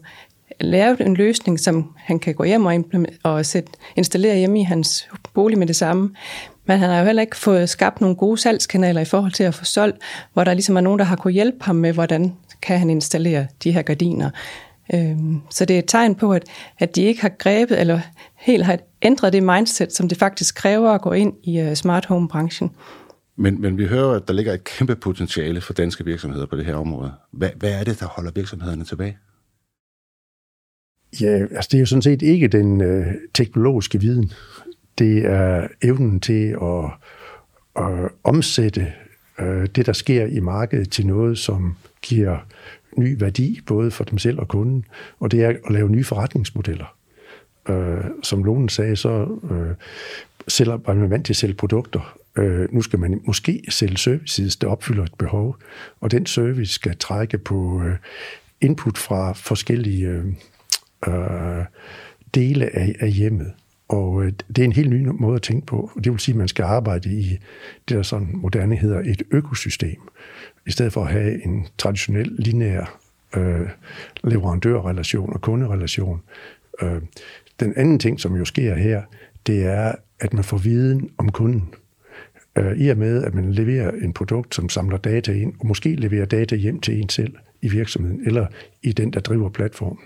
lavet 0.61 1.01
en 1.01 1.15
løsning, 1.15 1.61
som 1.61 1.93
han 1.97 2.19
kan 2.19 2.35
gå 2.35 2.45
hjem 2.45 2.67
og, 2.67 2.85
og 3.23 3.47
sætte, 3.47 3.73
installere 3.97 4.37
hjemme 4.37 4.61
i 4.61 4.63
hans 4.63 5.09
bolig 5.35 5.59
med 5.59 5.67
det 5.67 5.77
samme. 5.77 6.11
Men 6.67 6.79
han 6.79 6.91
har 6.91 6.99
jo 6.99 7.05
heller 7.05 7.23
ikke 7.23 7.37
fået 7.37 7.69
skabt 7.69 8.01
nogle 8.01 8.17
gode 8.17 8.39
salgskanaler 8.39 9.01
i 9.01 9.05
forhold 9.05 9.33
til 9.33 9.45
at 9.45 9.55
få 9.55 9.65
solgt, 9.65 9.99
hvor 10.33 10.45
der 10.45 10.55
ligesom 10.55 10.77
er 10.77 10.81
nogen, 10.81 10.99
der 10.99 11.05
har 11.05 11.17
kunne 11.17 11.33
hjælpe 11.33 11.59
ham 11.61 11.77
med, 11.77 11.93
hvordan 11.93 12.33
kan 12.63 12.79
han 12.79 12.91
installere 12.91 13.47
de 13.65 13.73
her 13.73 13.83
gardiner. 13.83 14.31
Øhm, 14.95 15.41
så 15.51 15.65
det 15.65 15.75
er 15.75 15.79
et 15.79 15.89
tegn 15.89 16.15
på, 16.15 16.33
at, 16.33 16.45
at 16.79 16.97
de 16.97 17.03
ikke 17.03 17.21
har 17.21 17.29
grebet 17.39 17.81
eller 17.81 18.01
helt 18.35 18.65
har 18.65 18.79
ændret 19.03 19.33
det 19.33 19.43
mindset, 19.43 19.93
som 19.93 20.09
det 20.09 20.19
faktisk 20.19 20.55
kræver 20.55 20.91
at 20.91 21.01
gå 21.01 21.13
ind 21.13 21.33
i 21.45 21.63
uh, 21.63 21.75
smart 21.75 22.07
home-branchen. 22.07 22.71
Men, 23.37 23.61
men 23.61 23.79
vi 23.79 23.87
hører, 23.87 24.11
at 24.11 24.29
der 24.29 24.35
ligger 24.35 24.53
et 24.53 24.65
kæmpe 24.65 24.97
potentiale 24.97 25.61
for 25.61 25.73
danske 25.73 26.05
virksomheder 26.05 26.47
på 26.47 26.57
det 26.57 26.65
her 26.65 26.75
område. 26.75 27.13
Hvad, 27.33 27.51
hvad 27.57 27.81
er 27.81 27.85
det, 27.85 28.01
der 28.01 28.07
holder 28.07 28.31
virksomhederne 28.35 28.85
tilbage? 28.85 29.19
Ja, 31.21 31.27
altså 31.27 31.69
det 31.73 31.75
er 31.75 31.81
jo 31.81 31.87
sådan 31.87 32.03
set 32.03 32.23
ikke 32.23 32.49
den 32.49 32.81
øh, 32.81 33.07
teknologiske 33.35 34.01
viden. 34.01 34.33
Det 34.99 35.27
er 35.27 35.69
evnen 35.83 36.21
til 36.21 36.57
at, 36.63 36.85
at 37.85 38.09
omsætte 38.25 38.93
øh, 39.39 39.67
det, 39.67 39.87
der 39.87 39.93
sker 39.93 40.27
i 40.27 40.41
markedet, 40.41 40.91
til 40.91 41.07
noget, 41.07 41.39
som 41.39 41.77
giver 42.03 42.39
ny 42.97 43.21
værdi, 43.21 43.61
både 43.67 43.91
for 43.91 44.05
dem 44.05 44.19
selv 44.19 44.39
og 44.39 44.49
kunden, 44.49 44.85
og 45.21 45.31
det 45.31 45.45
er 45.45 45.49
at 45.49 45.71
lave 45.71 45.91
nye 45.91 46.05
forretningsmodeller. 46.05 46.97
Øh, 47.69 48.05
som 48.23 48.45
Lone 48.45 48.71
sagde, 48.71 48.97
så 48.97 49.39
øh, 49.51 49.75
sælger 50.49 50.95
man 50.95 51.11
vant 51.11 51.27
til 51.27 51.33
at 51.33 51.37
sælge 51.37 51.55
produkter. 51.55 52.19
Øh, 52.37 52.75
nu 52.75 52.83
skal 52.83 52.99
man 52.99 53.21
måske 53.25 53.63
sælge 53.69 53.97
services, 53.97 54.57
der 54.57 54.69
opfylder 54.69 55.05
et 55.05 55.15
behov, 55.19 55.57
og 56.01 56.11
den 56.11 56.27
service 56.27 56.73
skal 56.73 56.97
trække 56.97 57.39
på 57.39 57.83
øh, 57.85 57.97
input 58.61 58.99
fra 58.99 59.33
forskellige 59.33 60.09
øh, 60.09 60.25
øh, 61.09 61.65
dele 62.35 62.77
af, 62.77 62.95
af 63.01 63.11
hjemmet. 63.11 63.53
Og 63.89 64.25
øh, 64.25 64.33
det 64.49 64.59
er 64.59 64.65
en 64.65 64.73
helt 64.73 64.91
ny 64.91 65.09
måde 65.21 65.37
at 65.37 65.43
tænke 65.43 65.67
på. 65.67 65.91
Det 66.05 66.13
vil 66.13 66.21
sige, 66.21 66.33
at 66.33 66.39
man 66.39 66.49
skal 66.49 66.63
arbejde 66.63 67.09
i 67.09 67.39
det, 67.89 67.97
der 67.97 68.03
sådan 68.03 68.31
moderne 68.35 68.77
hedder 68.77 69.01
et 69.01 69.23
økosystem, 69.31 70.01
i 70.67 70.71
stedet 70.71 70.93
for 70.93 71.03
at 71.05 71.13
have 71.13 71.45
en 71.45 71.67
traditionel 71.79 72.37
lineær 72.39 73.01
øh, 73.37 73.69
leverandørrelation 74.25 75.33
og 75.33 75.41
kunderelation. 75.41 76.23
Øh, 76.83 77.03
den 77.61 77.73
anden 77.77 77.99
ting, 77.99 78.21
som 78.21 78.37
jo 78.37 78.45
sker 78.45 78.75
her, 78.75 79.03
det 79.47 79.65
er, 79.65 79.93
at 80.21 80.33
man 80.33 80.45
får 80.45 80.57
viden 80.57 81.11
om 81.19 81.33
kunden. 81.33 81.75
Øh, 82.57 82.79
I 82.79 82.89
og 82.89 82.99
med, 82.99 83.25
at 83.25 83.35
man 83.35 83.53
leverer 83.53 83.91
en 83.91 84.13
produkt, 84.13 84.55
som 84.55 84.69
samler 84.69 84.97
data 84.97 85.33
ind, 85.33 85.55
og 85.61 85.67
måske 85.67 85.95
leverer 85.95 86.27
data 86.27 86.57
hjem 86.57 86.81
til 86.81 87.01
en 87.01 87.09
selv 87.09 87.35
i 87.63 87.69
virksomheden, 87.69 88.23
eller 88.27 88.47
i 88.83 88.93
den, 88.93 89.13
der 89.13 89.21
driver 89.21 89.49
platformen, 89.49 90.03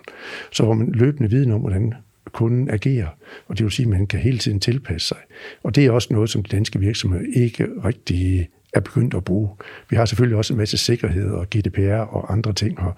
så 0.53 0.65
får 0.65 0.75
man 0.75 0.93
løbende 0.93 1.31
viden 1.31 1.51
om, 1.51 1.61
hvordan 1.61 1.95
kunden 2.33 2.71
agerer. 2.71 3.09
Og 3.49 3.59
det 3.59 3.65
vil 3.65 3.73
sige, 3.73 3.87
at 3.87 3.91
man 3.91 4.07
kan 4.07 4.21
hele 4.21 4.39
tiden 4.39 4.61
tilpasse 4.61 5.09
sig. 5.09 5.19
Og 5.63 5.75
det 5.75 5.87
er 5.87 5.91
også 5.91 6.09
noget, 6.11 6.31
som 6.31 6.43
de 6.43 6.57
danske 6.57 6.79
virksomheder 6.79 7.25
ikke 7.37 7.67
rigtig 7.85 8.49
er 8.73 8.81
begyndt 8.81 9.15
at 9.15 9.25
bruge. 9.25 9.49
Vi 9.91 9.97
har 9.97 10.05
selvfølgelig 10.05 10.37
også 10.37 10.53
en 10.53 10.59
masse 10.59 10.77
sikkerhed 10.77 11.31
og 11.31 11.47
GDPR 11.51 12.01
og 12.01 12.33
andre 12.33 12.53
ting 12.53 12.81
her, 12.81 12.93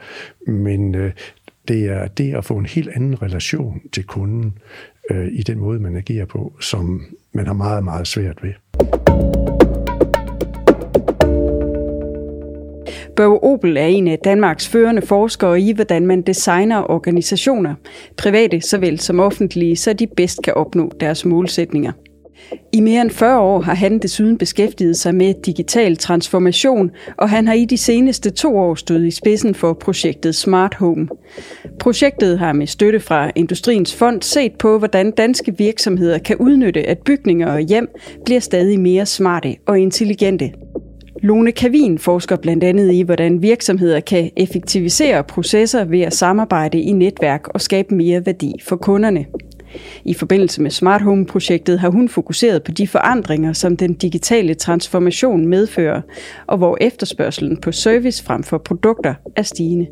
men 0.51 0.95
øh, 0.95 1.13
Det 1.69 1.85
er 1.85 2.07
det 2.09 2.35
at 2.35 2.45
få 2.45 2.57
en 2.57 2.67
helt 2.67 2.89
anden 2.89 3.23
relation 3.23 3.81
til 3.93 4.05
kunden 4.05 4.59
øh, 5.11 5.29
i 5.33 5.43
den 5.43 5.59
måde, 5.59 5.81
man 5.81 5.97
agerer 5.97 6.27
på, 6.27 6.57
som 6.61 7.07
man 7.33 7.47
har 7.47 7.55
meget, 7.55 7.85
meget 7.85 8.07
svært 8.07 8.43
ved. 8.43 8.53
Børge 13.23 13.45
Opel 13.45 13.77
er 13.77 13.87
en 13.87 14.09
af 14.09 14.19
Danmarks 14.25 14.69
førende 14.69 15.03
forskere 15.03 15.61
i, 15.61 15.73
hvordan 15.73 16.07
man 16.07 16.23
designer 16.23 16.91
organisationer, 16.91 17.75
private 18.17 18.61
såvel 18.61 19.01
som 19.01 19.21
offentlige, 19.21 19.77
så 19.77 19.93
de 19.93 20.07
bedst 20.07 20.43
kan 20.45 20.55
opnå 20.55 20.93
deres 21.01 21.25
målsætninger. 21.25 21.93
I 22.73 22.81
mere 22.81 23.03
end 23.03 23.11
40 23.11 23.41
år 23.41 23.61
har 23.61 23.75
han 23.75 23.99
desuden 23.99 24.39
beskæftiget 24.39 24.97
sig 24.97 25.15
med 25.15 25.35
digital 25.47 25.97
transformation, 25.97 26.91
og 27.19 27.31
han 27.31 27.47
har 27.47 27.55
i 27.55 27.65
de 27.65 27.77
seneste 27.77 28.31
to 28.31 28.57
år 28.57 28.75
stået 28.75 29.07
i 29.07 29.11
spidsen 29.11 29.55
for 29.55 29.73
projektet 29.73 30.35
Smart 30.35 30.75
Home. 30.75 31.09
Projektet 31.81 32.39
har 32.39 32.53
med 32.53 32.67
støtte 32.67 33.01
fra 33.01 33.31
Industriens 33.35 33.95
Fond 33.95 34.23
set 34.23 34.53
på, 34.59 34.79
hvordan 34.79 35.11
danske 35.11 35.59
virksomheder 35.59 36.19
kan 36.19 36.37
udnytte, 36.37 36.83
at 36.83 36.99
bygninger 36.99 37.53
og 37.53 37.61
hjem 37.61 37.89
bliver 38.25 38.41
stadig 38.41 38.81
mere 38.81 39.07
smarte 39.07 39.57
og 39.67 39.79
intelligente. 39.79 40.53
Lone 41.23 41.53
Kavin 41.53 41.99
forsker 41.99 42.37
blandt 42.37 42.65
andet 42.65 42.93
i, 42.93 43.03
hvordan 43.03 43.43
virksomheder 43.43 44.01
kan 44.01 44.31
effektivisere 44.37 45.25
processer 45.25 45.85
ved 45.85 46.01
at 46.01 46.13
samarbejde 46.13 46.81
i 46.81 46.93
netværk 46.93 47.49
og 47.49 47.61
skabe 47.61 47.95
mere 47.95 48.27
værdi 48.27 48.55
for 48.69 48.77
kunderne. 48.77 49.27
I 50.05 50.15
forbindelse 50.15 50.63
med 50.63 50.71
Smart 50.71 51.03
Home-projektet 51.03 51.81
har 51.81 51.91
hun 51.91 52.09
fokuseret 52.09 52.63
på 52.63 52.71
de 52.71 52.89
forandringer, 52.89 53.53
som 53.53 53.77
den 53.77 53.95
digitale 53.95 54.55
transformation 54.55 55.47
medfører, 55.47 56.01
og 56.47 56.59
hvor 56.59 56.79
efterspørgselen 56.81 57.61
på 57.61 57.73
service 57.73 58.25
frem 58.25 58.43
for 58.43 58.59
produkter 58.59 59.15
er 59.37 59.43
stigende. 59.43 59.87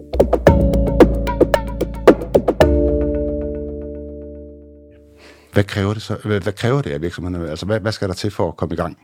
Hvad 5.52 5.64
kræver 5.64 5.92
det, 5.92 6.02
så, 6.02 6.16
hvad, 6.25 6.52
kræver 6.52 6.82
det 6.82 6.90
af 6.90 7.02
virksomhederne? 7.02 7.50
Altså, 7.50 7.66
hvad, 7.66 7.80
hvad 7.80 7.92
skal 7.92 8.08
der 8.08 8.14
til 8.14 8.30
for 8.30 8.49
at 8.49 8.56
komme 8.56 8.75
i 8.75 8.76
gang? 8.76 8.99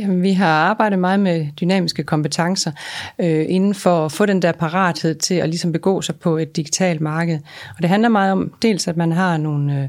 Jamen, 0.00 0.22
vi 0.22 0.32
har 0.32 0.52
arbejdet 0.52 0.98
meget 0.98 1.20
med 1.20 1.46
dynamiske 1.60 2.02
kompetencer 2.02 2.70
øh, 3.18 3.46
inden 3.48 3.74
for 3.74 4.04
at 4.04 4.12
få 4.12 4.26
den 4.26 4.42
der 4.42 4.52
parathed 4.52 5.14
til 5.14 5.34
at 5.34 5.48
ligesom 5.48 5.72
begå 5.72 6.02
sig 6.02 6.16
på 6.16 6.36
et 6.36 6.56
digitalt 6.56 7.00
marked. 7.00 7.38
Og 7.76 7.82
det 7.82 7.90
handler 7.90 8.08
meget 8.08 8.32
om 8.32 8.52
dels, 8.62 8.88
at 8.88 8.96
man 8.96 9.12
har 9.12 9.36
nogle, 9.36 9.82
øh, 9.82 9.88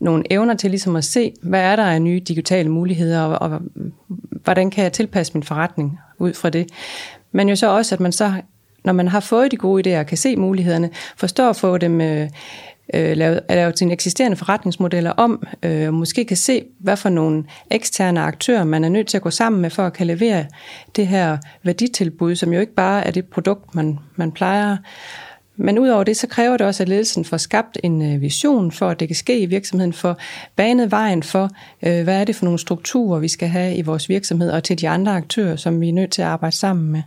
nogle 0.00 0.24
evner 0.30 0.54
til 0.54 0.70
ligesom 0.70 0.96
at 0.96 1.04
se, 1.04 1.32
hvad 1.42 1.60
er 1.60 1.76
der 1.76 1.84
af 1.84 2.02
nye 2.02 2.20
digitale 2.20 2.68
muligheder, 2.68 3.22
og, 3.22 3.50
og 3.50 3.60
hvordan 4.44 4.70
kan 4.70 4.84
jeg 4.84 4.92
tilpasse 4.92 5.34
min 5.34 5.42
forretning 5.42 5.98
ud 6.18 6.34
fra 6.34 6.50
det. 6.50 6.66
Men 7.32 7.48
jo 7.48 7.56
så 7.56 7.76
også, 7.76 7.94
at 7.94 8.00
man 8.00 8.12
så, 8.12 8.32
når 8.84 8.92
man 8.92 9.08
har 9.08 9.20
fået 9.20 9.50
de 9.50 9.56
gode 9.56 9.96
idéer 9.96 9.98
og 9.98 10.06
kan 10.06 10.18
se 10.18 10.36
mulighederne, 10.36 10.90
forstår 11.16 11.50
at 11.50 11.56
få 11.56 11.78
dem... 11.78 12.00
Øh, 12.00 12.28
øh, 12.94 13.16
lave, 13.16 13.40
lave 13.50 13.72
sine 13.76 13.92
eksisterende 13.92 14.36
forretningsmodeller 14.36 15.10
om, 15.10 15.46
øh, 15.62 15.88
og 15.88 15.94
måske 15.94 16.24
kan 16.24 16.36
se, 16.36 16.64
hvad 16.78 16.96
for 16.96 17.08
nogle 17.08 17.44
eksterne 17.70 18.20
aktører 18.20 18.64
man 18.64 18.84
er 18.84 18.88
nødt 18.88 19.06
til 19.06 19.16
at 19.16 19.22
gå 19.22 19.30
sammen 19.30 19.62
med, 19.62 19.70
for 19.70 19.86
at 19.86 19.92
kan 19.92 20.06
levere 20.06 20.46
det 20.96 21.06
her 21.06 21.38
værditilbud, 21.62 22.34
som 22.34 22.52
jo 22.52 22.60
ikke 22.60 22.74
bare 22.74 23.06
er 23.06 23.10
det 23.10 23.24
produkt, 23.24 23.74
man, 23.74 23.98
man 24.16 24.32
plejer. 24.32 24.76
Men 25.56 25.78
udover 25.78 26.04
det, 26.04 26.16
så 26.16 26.26
kræver 26.26 26.56
det 26.56 26.66
også, 26.66 26.82
at 26.82 26.88
ledelsen 26.88 27.24
får 27.24 27.36
skabt 27.36 27.78
en 27.82 28.14
øh, 28.14 28.20
vision 28.20 28.72
for, 28.72 28.88
at 28.88 29.00
det 29.00 29.08
kan 29.08 29.14
ske 29.14 29.38
i 29.38 29.46
virksomheden, 29.46 29.92
for 29.92 30.18
banet 30.56 30.90
vejen 30.90 31.22
for, 31.22 31.50
øh, 31.82 32.04
hvad 32.04 32.20
er 32.20 32.24
det 32.24 32.36
for 32.36 32.44
nogle 32.44 32.58
strukturer, 32.58 33.20
vi 33.20 33.28
skal 33.28 33.48
have 33.48 33.76
i 33.76 33.82
vores 33.82 34.08
virksomhed, 34.08 34.50
og 34.50 34.64
til 34.64 34.80
de 34.80 34.88
andre 34.88 35.12
aktører, 35.12 35.56
som 35.56 35.80
vi 35.80 35.88
er 35.88 35.92
nødt 35.92 36.10
til 36.10 36.22
at 36.22 36.28
arbejde 36.28 36.56
sammen 36.56 36.92
med. 36.92 37.02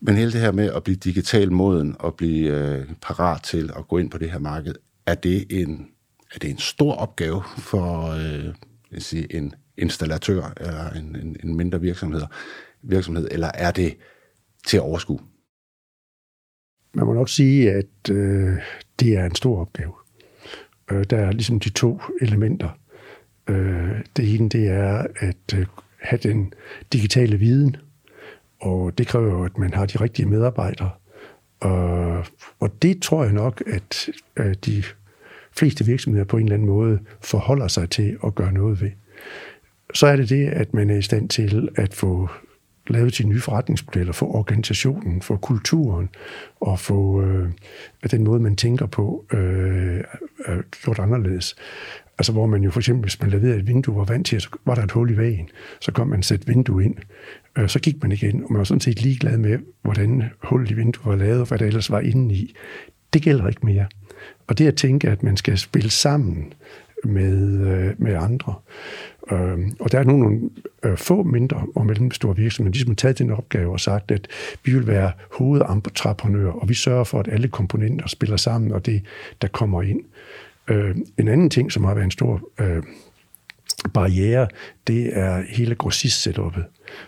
Men 0.00 0.14
hele 0.14 0.32
det 0.32 0.40
her 0.40 0.52
med 0.52 0.72
at 0.72 0.82
blive 0.82 0.96
digital 0.96 1.52
moden 1.52 1.96
og 1.98 2.14
blive 2.14 2.50
øh, 2.50 2.88
parat 3.02 3.42
til 3.42 3.70
at 3.76 3.88
gå 3.88 3.98
ind 3.98 4.10
på 4.10 4.18
det 4.18 4.30
her 4.30 4.38
marked, 4.38 4.74
er 5.06 5.14
det 5.14 5.46
en, 5.50 5.88
er 6.34 6.38
det 6.38 6.50
en 6.50 6.58
stor 6.58 6.94
opgave 6.94 7.42
for 7.58 8.10
øh, 8.10 8.54
jeg 8.92 9.02
sige, 9.02 9.36
en 9.36 9.54
installatør 9.76 10.52
eller 10.56 10.90
en, 10.90 11.16
en, 11.16 11.36
en 11.44 11.56
mindre 11.56 11.80
virksomhed, 11.80 12.22
virksomhed, 12.82 13.28
eller 13.30 13.50
er 13.54 13.70
det 13.70 13.96
til 14.66 14.76
at 14.76 14.82
overskue? 14.82 15.20
Man 16.94 17.06
må 17.06 17.12
nok 17.12 17.28
sige, 17.28 17.72
at 17.72 18.10
øh, 18.10 18.56
det 19.00 19.16
er 19.16 19.24
en 19.24 19.34
stor 19.34 19.60
opgave. 19.60 19.92
Øh, 20.90 21.04
der 21.10 21.16
er 21.16 21.32
ligesom 21.32 21.60
de 21.60 21.70
to 21.70 22.00
elementer. 22.20 22.70
Øh, 23.48 24.04
det 24.16 24.34
ene 24.34 24.48
det 24.48 24.68
er 24.68 25.06
at 25.16 25.54
øh, 25.54 25.66
have 26.00 26.18
den 26.22 26.52
digitale 26.92 27.36
viden, 27.36 27.76
og 28.60 28.98
det 28.98 29.06
kræver 29.06 29.30
jo, 29.30 29.44
at 29.44 29.58
man 29.58 29.74
har 29.74 29.86
de 29.86 29.98
rigtige 30.00 30.26
medarbejdere. 30.26 30.90
Og, 31.60 32.24
og 32.60 32.82
det 32.82 33.02
tror 33.02 33.24
jeg 33.24 33.32
nok, 33.32 33.62
at, 33.66 34.08
at 34.36 34.66
de 34.66 34.82
fleste 35.52 35.84
virksomheder 35.84 36.24
på 36.24 36.36
en 36.36 36.42
eller 36.42 36.54
anden 36.54 36.68
måde 36.68 36.98
forholder 37.20 37.68
sig 37.68 37.90
til 37.90 38.18
at 38.26 38.34
gøre 38.34 38.52
noget 38.52 38.80
ved. 38.80 38.90
Så 39.94 40.06
er 40.06 40.16
det 40.16 40.28
det, 40.28 40.48
at 40.48 40.74
man 40.74 40.90
er 40.90 40.96
i 40.96 41.02
stand 41.02 41.28
til 41.28 41.68
at 41.76 41.94
få 41.94 42.28
lavet 42.88 43.14
sine 43.14 43.28
nye 43.28 43.40
forretningsmodeller, 43.40 44.12
få 44.12 44.26
organisationen, 44.26 45.22
få 45.22 45.36
kulturen 45.36 46.08
og 46.60 46.78
få 46.78 47.22
øh, 47.22 47.48
den 48.10 48.24
måde, 48.24 48.40
man 48.40 48.56
tænker 48.56 48.86
på, 48.86 49.24
øh, 49.32 50.00
gjort 50.82 50.98
anderledes. 50.98 51.56
Altså 52.18 52.32
hvor 52.32 52.46
man 52.46 52.62
jo 52.62 52.70
for 52.70 52.80
eksempel, 52.80 53.02
hvis 53.02 53.20
man 53.20 53.30
leverede 53.30 53.58
et 53.58 53.66
vindue 53.66 53.94
og 53.94 53.98
var 53.98 54.04
vant 54.04 54.26
til, 54.26 54.40
så 54.40 54.48
var 54.64 54.74
der 54.74 54.82
et 54.82 54.90
hul 54.90 55.10
i 55.10 55.16
væggen, 55.16 55.48
så 55.80 55.92
kom 55.92 56.08
man 56.08 56.22
sætte 56.22 56.46
vindue 56.46 56.84
ind. 56.84 56.96
Øh, 57.58 57.68
så 57.68 57.78
gik 57.78 58.02
man 58.02 58.12
igen, 58.12 58.44
og 58.44 58.52
man 58.52 58.58
var 58.58 58.64
sådan 58.64 58.80
set 58.80 59.02
ligeglad 59.02 59.38
med, 59.38 59.58
hvordan 59.82 60.24
hullet 60.42 60.70
i 60.70 60.74
vinduet 60.74 61.06
var 61.06 61.16
lavet, 61.16 61.40
og 61.40 61.46
hvad 61.46 61.58
der 61.58 61.66
ellers 61.66 61.90
var 61.90 62.00
inde 62.00 62.34
i. 62.34 62.54
Det 63.12 63.22
gælder 63.22 63.48
ikke 63.48 63.66
mere. 63.66 63.86
Og 64.46 64.58
det 64.58 64.66
at 64.66 64.74
tænke, 64.74 65.08
at 65.08 65.22
man 65.22 65.36
skal 65.36 65.58
spille 65.58 65.90
sammen 65.90 66.52
med, 67.04 67.66
øh, 67.66 67.94
med 67.98 68.14
andre. 68.14 68.54
Øh, 69.32 69.58
og 69.80 69.92
der 69.92 69.98
er 69.98 70.04
nu 70.04 70.16
nogle 70.16 70.40
øh, 70.82 70.96
få 70.96 71.22
mindre 71.22 71.66
og 71.74 71.86
mellemstore 71.86 72.36
virksomheder, 72.36 72.72
de 72.72 72.80
som 72.80 72.88
har 72.88 72.94
taget 72.94 73.18
den 73.18 73.30
opgave 73.30 73.72
og 73.72 73.80
sagt, 73.80 74.10
at 74.10 74.28
vi 74.64 74.72
vil 74.72 74.86
være 74.86 75.12
hovedentreprenører, 75.32 76.52
og 76.52 76.68
vi 76.68 76.74
sørger 76.74 77.04
for, 77.04 77.20
at 77.20 77.28
alle 77.28 77.48
komponenter 77.48 78.08
spiller 78.08 78.36
sammen, 78.36 78.72
og 78.72 78.86
det, 78.86 79.02
der 79.42 79.48
kommer 79.48 79.82
ind. 79.82 80.00
Øh, 80.68 80.96
en 81.18 81.28
anden 81.28 81.50
ting, 81.50 81.72
som 81.72 81.84
har 81.84 81.94
været 81.94 82.04
en 82.04 82.10
stor 82.10 82.48
øh, 82.60 82.82
barriere, 83.94 84.48
det 84.86 85.18
er 85.18 85.42
hele 85.48 85.74
grossist-setupet. 85.74 86.64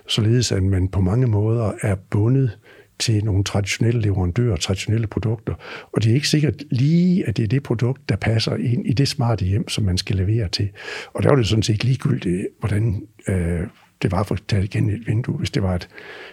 Således 0.07 0.53
at 0.53 0.63
man 0.63 0.89
på 0.89 1.01
mange 1.01 1.27
måder 1.27 1.73
er 1.83 1.95
bundet 1.95 2.59
til 2.99 3.25
nogle 3.25 3.45
traditionelle 3.45 4.01
leverandører, 4.01 4.57
traditionelle 4.57 5.07
produkter. 5.07 5.55
Og 5.93 6.03
det 6.03 6.11
er 6.11 6.15
ikke 6.15 6.29
sikkert 6.29 6.63
lige, 6.71 7.29
at 7.29 7.37
det 7.37 7.43
er 7.43 7.49
det 7.49 7.63
produkt, 7.63 8.09
der 8.09 8.17
passer 8.17 8.57
ind 8.57 8.87
i 8.87 8.93
det 8.93 9.09
smarte 9.09 9.45
hjem, 9.45 9.69
som 9.69 9.85
man 9.85 9.99
skal 9.99 10.17
levere 10.17 10.49
til. 10.49 10.69
Og 11.15 11.23
der 11.23 11.29
var 11.29 11.37
det 11.37 11.47
sådan 11.47 11.63
set 11.63 11.85
ligegyldigt, 11.85 12.47
hvordan 12.61 13.03
øh, 13.29 13.61
det 14.03 14.13
var 14.13 14.23
for 14.23 14.35
at 14.35 14.43
tage 14.49 14.65
igen 14.65 14.91
et 14.91 15.07
vindue. 15.07 15.37
Hvis 15.37 15.51
det 15.51 15.63
var 15.63 15.75
et 15.75 15.89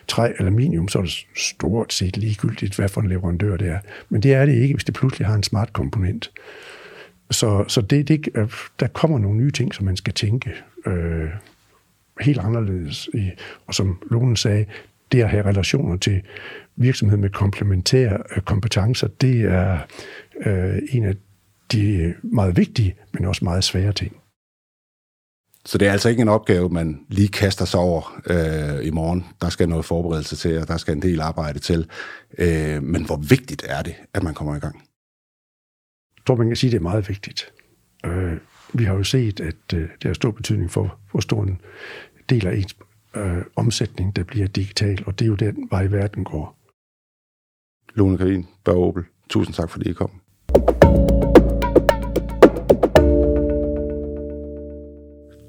træ 0.07 0.31
aluminium, 0.39 0.87
så 0.87 0.99
er 0.99 1.03
det 1.03 1.25
stort 1.35 1.93
set 1.93 2.17
ligegyldigt, 2.17 2.75
hvad 2.75 2.89
for 2.89 3.01
en 3.01 3.09
leverandør 3.09 3.57
det 3.57 3.67
er. 3.67 3.79
Men 4.09 4.23
det 4.23 4.33
er 4.33 4.45
det 4.45 4.55
ikke, 4.55 4.73
hvis 4.73 4.83
det 4.83 4.93
pludselig 4.93 5.27
har 5.27 5.35
en 5.35 5.43
smart 5.43 5.73
komponent. 5.73 6.31
Så, 7.31 7.65
så 7.67 7.81
det, 7.81 8.07
det, 8.07 8.27
øh, 8.35 8.49
der 8.79 8.87
kommer 8.87 9.19
nogle 9.19 9.37
nye 9.37 9.51
ting, 9.51 9.75
som 9.75 9.85
man 9.85 9.97
skal 9.97 10.13
tænke 10.13 10.51
øh, 10.85 11.29
helt 12.21 12.39
anderledes. 12.39 13.09
I. 13.13 13.31
Og 13.67 13.73
som 13.73 14.01
Lone 14.11 14.37
sagde, 14.37 14.65
det 15.11 15.21
at 15.21 15.29
have 15.29 15.45
relationer 15.45 15.97
til 15.97 16.21
virksomhed 16.75 17.17
med 17.17 17.29
komplementære 17.29 18.17
øh, 18.35 18.41
kompetencer, 18.41 19.07
det 19.07 19.41
er 19.41 19.79
øh, 20.45 20.77
en 20.89 21.03
af 21.03 21.15
de 21.71 22.13
meget 22.23 22.57
vigtige, 22.57 22.95
men 23.13 23.25
også 23.25 23.43
meget 23.45 23.63
svære 23.63 23.93
ting. 23.93 24.15
Så 25.65 25.77
det 25.77 25.87
er 25.87 25.91
altså 25.91 26.09
ikke 26.09 26.21
en 26.21 26.27
opgave, 26.27 26.69
man 26.69 26.99
lige 27.09 27.27
kaster 27.27 27.65
sig 27.65 27.79
over 27.79 28.21
øh, 28.25 28.87
i 28.87 28.89
morgen. 28.89 29.25
Der 29.41 29.49
skal 29.49 29.69
noget 29.69 29.85
forberedelse 29.85 30.35
til, 30.35 30.57
og 30.61 30.67
der 30.67 30.77
skal 30.77 30.93
en 30.93 31.01
del 31.01 31.21
arbejde 31.21 31.59
til. 31.59 31.89
Øh, 32.37 32.83
men 32.83 33.05
hvor 33.05 33.17
vigtigt 33.17 33.65
er 33.69 33.81
det, 33.81 33.95
at 34.13 34.23
man 34.23 34.33
kommer 34.33 34.55
i 34.55 34.59
gang? 34.59 34.83
Tror, 36.25 36.35
man 36.35 36.47
kan 36.47 36.55
sige, 36.55 36.69
at 36.69 36.71
det 36.71 36.77
er 36.77 36.83
meget 36.83 37.09
vigtigt. 37.09 37.53
Øh, 38.05 38.37
vi 38.73 38.83
har 38.83 38.93
jo 38.93 39.03
set, 39.03 39.39
at 39.39 39.73
øh, 39.73 39.81
det 39.81 40.03
har 40.03 40.13
stor 40.13 40.31
betydning 40.31 40.71
for, 40.71 40.99
hvor 41.11 41.19
stor 41.19 41.43
en 41.43 41.61
del 42.29 42.47
af 42.47 42.55
ens 42.55 42.75
øh, 43.15 43.43
omsætning, 43.55 44.15
der 44.15 44.23
bliver 44.23 44.47
digital, 44.47 45.03
og 45.05 45.19
det 45.19 45.25
er 45.25 45.29
jo 45.29 45.35
den 45.35 45.67
vej, 45.71 45.85
verden 45.85 46.23
går. 46.23 46.57
Lone 47.93 48.17
Karin, 48.17 48.45
Børge 48.63 48.85
Opel, 48.85 49.03
tusind 49.29 49.55
tak, 49.55 49.69
fordi 49.69 49.89
I 49.89 49.93
kom. 49.93 50.11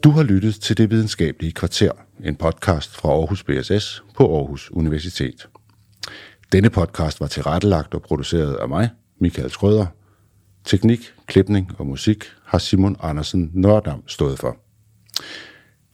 Du 0.05 0.11
har 0.11 0.23
lyttet 0.23 0.55
til 0.55 0.79
Det 0.79 0.91
Videnskabelige 0.91 1.53
Kvarter, 1.53 1.93
en 2.25 2.37
podcast 2.37 2.97
fra 2.97 3.09
Aarhus 3.09 3.45
BSS 3.45 4.05
på 4.17 4.37
Aarhus 4.37 4.71
Universitet. 4.71 5.49
Denne 6.53 6.71
podcast 6.71 7.21
var 7.21 7.27
tilrettelagt 7.27 7.95
og 7.95 8.03
produceret 8.03 8.55
af 8.55 8.69
mig, 8.69 8.91
Michael 9.21 9.51
Skrøder, 9.51 9.87
Teknik, 10.67 11.15
klipning 11.27 11.71
og 11.79 11.87
musik 11.87 12.25
har 12.45 12.59
Simon 12.59 12.97
Andersen 13.01 13.51
Nørdam 13.55 14.09
stået 14.09 14.39
for. 14.39 14.57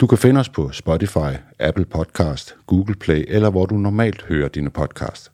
Du 0.01 0.07
kan 0.07 0.19
finde 0.19 0.41
os 0.41 0.49
på 0.49 0.73
Spotify, 0.73 1.37
Apple 1.59 1.85
Podcast, 1.85 2.55
Google 2.67 2.95
Play 2.95 3.25
eller 3.29 3.51
hvor 3.51 3.67
du 3.67 3.77
normalt 3.77 4.23
hører 4.23 4.49
dine 4.49 4.71
podcast. 4.71 5.33